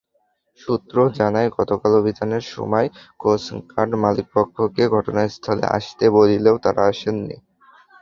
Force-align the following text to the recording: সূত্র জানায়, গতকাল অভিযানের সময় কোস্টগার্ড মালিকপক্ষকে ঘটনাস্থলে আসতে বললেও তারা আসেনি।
সূত্র 0.59 0.95
জানায়, 1.19 1.49
গতকাল 1.57 1.91
অভিযানের 2.01 2.43
সময় 2.53 2.87
কোস্টগার্ড 3.19 3.91
মালিকপক্ষকে 4.03 4.83
ঘটনাস্থলে 4.95 5.65
আসতে 5.77 6.05
বললেও 6.17 6.55
তারা 6.65 6.81
আসেনি। 6.91 7.37